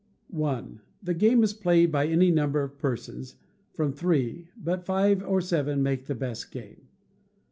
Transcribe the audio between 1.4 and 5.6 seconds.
is played by any number of persons, from three, but five or